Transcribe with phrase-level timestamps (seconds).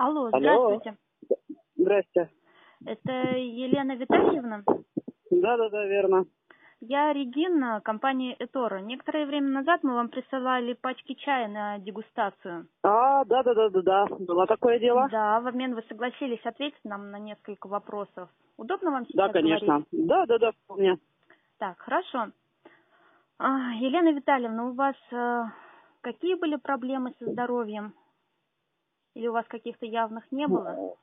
[0.00, 0.38] Алло, Алло.
[0.40, 0.96] здравствуйте.
[1.76, 2.30] Здрасте.
[2.86, 4.64] Это Елена Витальевна.
[5.30, 6.24] Да, да, да, верно.
[6.80, 8.78] Я Регина, компания Этора.
[8.80, 12.66] Некоторое время назад мы вам присылали пачки чая на дегустацию.
[12.82, 14.06] А, да, да, да, да, да.
[14.06, 15.06] Было такое дело?
[15.10, 18.30] Да, в обмен вы согласились ответить нам на несколько вопросов.
[18.56, 19.66] Удобно вам сейчас Да, конечно.
[19.66, 19.88] говорить?
[19.92, 20.96] Да, да, да, вполне.
[21.58, 22.28] Так, хорошо.
[23.38, 25.42] А, Елена Витальевна, у вас э,
[26.00, 27.92] какие были проблемы со здоровьем?
[29.14, 30.94] Или у вас каких-то явных не было?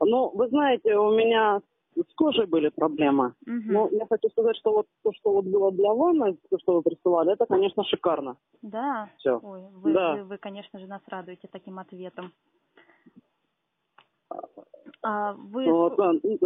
[0.00, 1.60] Ну, вы знаете, у меня
[1.94, 3.34] с кожей были проблемы.
[3.46, 3.72] Мгм.
[3.72, 6.82] Но я хочу сказать, что вот то, что вот было для ванны, то, что вы
[6.82, 8.36] присылали, это, конечно, шикарно.
[8.62, 9.08] Да.
[9.18, 9.38] Все.
[9.42, 10.16] Ой, вы, Да.
[10.16, 12.32] вы, вы, конечно же, нас радуете таким ответом.
[15.02, 16.36] А вы Вот, да, э,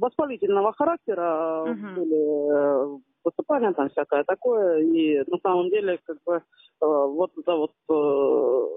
[0.00, 1.94] воспалительного характера Мгм.
[1.94, 4.78] были э, высыпания, там всякое такое.
[4.80, 6.40] И на самом деле, как бы, э,
[6.80, 8.68] вот эта вот э,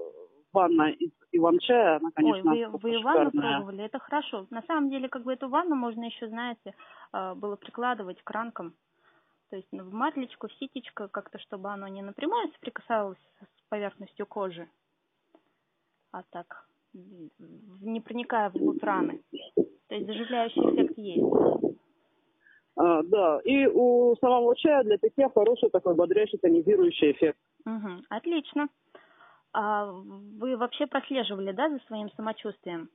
[0.52, 3.56] ванна из иван-чая, она, конечно, Ой, вы, вы ванну шикарная.
[3.56, 4.46] пробовали, это хорошо.
[4.50, 6.74] На самом деле, как бы эту ванну можно еще, знаете,
[7.12, 8.74] а, было прикладывать к ранкам.
[9.50, 14.26] То есть ну, в матлечку, в ситечко, как-то, чтобы оно не напрямую соприкасалось с поверхностью
[14.26, 14.66] кожи,
[16.10, 19.20] а так, не проникая вглубь раны.
[19.88, 21.76] То есть заживляющий эффект есть.
[22.76, 27.38] А, да, и у самого чая для питья хороший такой бодрящий, тонизирующий эффект.
[27.66, 28.68] Мгм, отлично.
[29.54, 32.88] А вы вообще прослеживали, да, за своим самочувствием?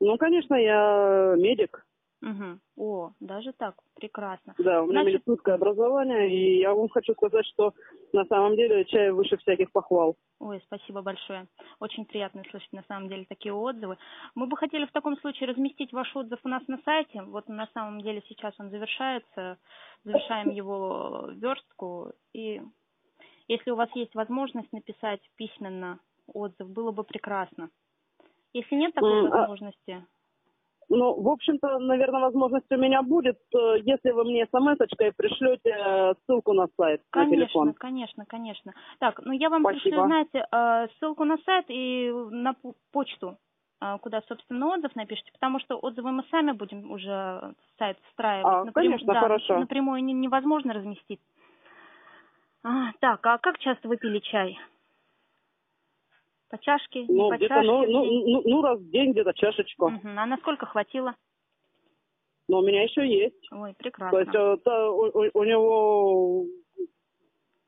[0.00, 1.84] Ну, конечно, я медик,
[2.20, 2.58] Угу.
[2.78, 4.52] О, даже так, прекрасно.
[4.58, 7.74] да, у меня Значит- медицинское образование, и я вам хочу сказать, что
[8.12, 10.16] на самом деле чай выше всяких похвал.
[10.40, 11.46] Ой, спасибо большое.
[11.78, 13.98] Очень приятно слышать на самом деле такие отзывы.
[14.34, 17.22] Мы бы хотели в таком случае разместить ваш отзыв у нас на сайте.
[17.22, 19.56] Вот на самом деле сейчас он завершается.
[20.02, 22.10] Завершаем его верстку.
[22.32, 22.60] И
[23.48, 25.98] если у вас есть возможность написать письменно
[26.32, 27.70] отзыв, было бы прекрасно.
[28.52, 30.06] Если нет такой а- возможности,
[30.90, 36.14] Ну, в общем-то, наверное, возможность у меня будет, э, если вы мне смс-очкой пришлете э,
[36.24, 37.74] ссылку на сайт, на Конечно, телефон.
[37.74, 38.72] конечно, конечно.
[38.98, 39.82] Так, ну я вам Спасибо.
[39.82, 42.54] пришлю, знаете, э, ссылку на сайт и на
[42.92, 43.36] почту,
[44.00, 48.68] куда, собственно, отзыв напишите, потому что отзывы мы сами будем уже сайт встраивать.
[48.68, 49.58] А, конечно, да, хорошо.
[49.60, 51.20] Напрямую не- невозможно разместить.
[52.64, 54.58] А, так, а как часто вы пили чай?
[56.50, 57.66] По чашке, не Ну, по где-то, чашке?
[57.66, 59.90] ну, в ну, ну, ну, раз в день где-то чашечку.
[59.90, 61.14] Мгм, А насколько хватило?
[62.48, 63.46] Но у меня еще есть.
[63.52, 64.18] Ой, То прекрасно.
[64.18, 66.44] есть э, та- у, у- у него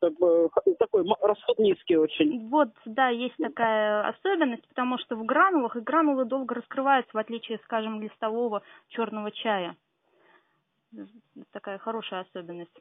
[0.01, 2.49] как бы такой расход низкий очень.
[2.49, 7.59] Вот, да, есть такая особенность, потому что в гранулах и гранулы долго раскрываются, в отличие,
[7.65, 9.77] скажем, листового черного чая.
[11.53, 12.73] Такая хорошая особенность.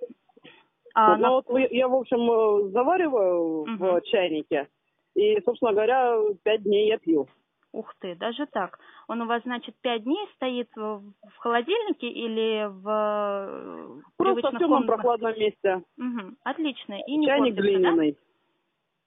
[0.95, 4.01] А ну на вот я, в общем, э, завариваю в Мгм.
[4.03, 4.67] чайнике.
[5.15, 7.27] И, собственно говоря, пять дней я пью.
[7.71, 8.79] Ух ты, даже так.
[9.07, 14.57] Он у вас, значит, пять дней стоит в в холодильнике или в э, Просто в
[14.57, 15.83] темном прохладном месте.
[15.97, 16.99] Мгм, Отлично.
[17.05, 17.69] И не чайник портится, да?
[17.69, 18.17] глиняный.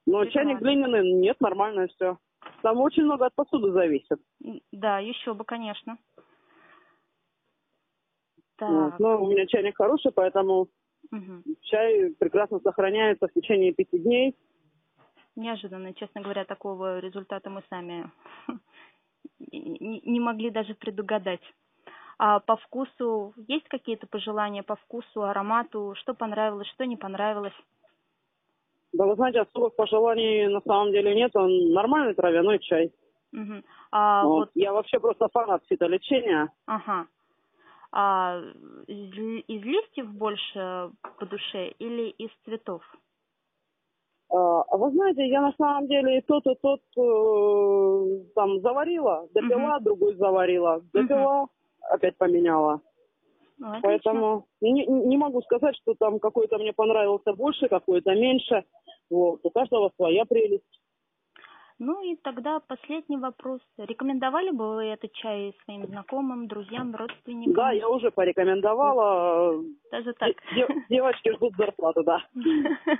[0.05, 0.31] Но Прекрасно.
[0.31, 2.17] чайник глиняный, нет, нормально все.
[2.61, 4.19] Там очень много от посуды зависит.
[4.71, 5.97] Да, еще бы, конечно.
[8.57, 8.69] Так.
[8.69, 8.99] Вот.
[8.99, 10.67] Но у меня чайник хороший, поэтому
[11.13, 11.43] мгм.
[11.61, 14.35] чай прекрасно сохраняется в течение пяти дней.
[15.35, 18.09] Неожиданно, честно говоря, такого результата мы сами
[19.51, 21.41] не могли даже предугадать.
[22.17, 27.53] А по вкусу есть какие-то пожелания по вкусу, аромату, что понравилось, что не понравилось?
[28.93, 31.35] Да вы знаете, особых пожеланий на самом деле нет.
[31.35, 32.91] Он нормальный травяной чай.
[33.31, 33.63] Мгм.
[33.91, 34.37] А Вот.
[34.37, 36.49] вот, Я вообще просто фанат фитолечения.
[36.67, 37.07] ага.
[37.95, 38.41] А
[38.87, 39.13] из,
[39.47, 42.81] из листьев больше по душе или из цветов?
[44.31, 49.27] А а вы знаете, я на самом деле и тот, и тот э, там заварила,
[49.31, 51.47] допила, другой заварила, допила,
[51.91, 52.81] опять поменяла.
[53.59, 53.87] Ну, отлично.
[53.87, 58.63] Поэтому не, не могу сказать, что там какой-то мне понравился больше, какой-то меньше.
[59.11, 59.41] Вот.
[59.43, 60.72] У каждого своя прелесть.
[61.79, 63.61] Ну и тогда последний вопрос.
[63.77, 67.53] Рекомендовали бы вы этот чай своим знакомым, друзьям, родственникам?
[67.53, 69.63] Да, я уже порекомендовала.
[69.91, 70.33] Даже так.
[70.55, 72.23] Де- девочки ждут зарплату, да.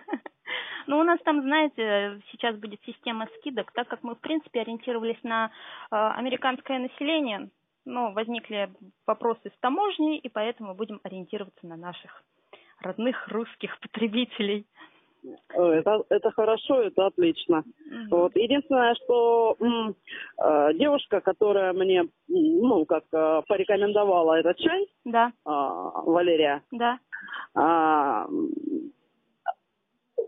[0.86, 5.22] Ну, у нас там, знаете, сейчас будет система скидок, так как мы, в принципе, ориентировались
[5.24, 5.50] на э,
[5.96, 7.50] американское население,
[7.86, 8.70] но возникли
[9.08, 12.24] вопросы с таможней, и поэтому будем ориентироваться на наших
[12.82, 14.66] родных русских потребителей.
[15.26, 17.64] Э, Это, это хорошо, это отлично.
[17.90, 18.08] Мгм.
[18.12, 18.36] Вот.
[18.36, 19.96] Единственное, что м,
[20.38, 27.00] э, девушка, которая мне, ну, как э, порекомендовала этот чай, Да, а, Валерия, да.
[27.56, 28.50] м,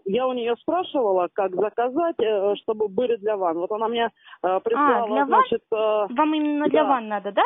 [0.05, 3.57] я у нее спрашивала, как заказать, э, чтобы были для ванн.
[3.57, 4.11] Вот она мне
[4.43, 5.75] э, прислала, А, для значит, э,
[6.09, 6.89] Вам именно для да.
[6.89, 7.43] ванн надо, да?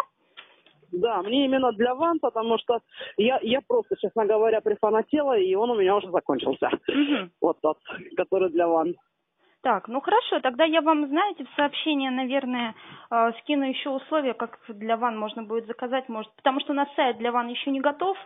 [0.92, 2.80] Да, мне именно для ванн, потому что
[3.18, 6.70] я, я просто, честно говоря, прифанатела, и он у меня уже закончился.
[6.88, 7.32] Мгм.
[7.42, 7.78] Вот тот,
[8.16, 8.96] который для ванн.
[9.62, 12.76] Так, ну хорошо, тогда я вам, знаете, в сообщение, наверное,
[13.12, 16.88] э, скину еще условия, как для ванн можно будет заказать, может, потому что у нас
[16.96, 18.18] сайт для ванн еще не готов,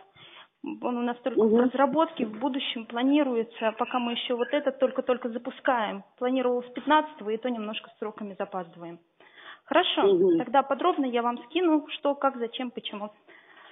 [0.62, 1.64] он у нас только в Мгм.
[1.64, 6.04] разработке, в будущем планируется, пока мы еще вот этот только-только запускаем.
[6.18, 8.98] Планировал с 15 и то немножко сроками запаздываем.
[9.64, 10.38] Хорошо, Мгм.
[10.38, 13.10] тогда подробно я вам скину, что, как, зачем, почему.